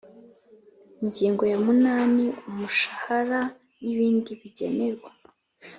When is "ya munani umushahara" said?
1.51-3.41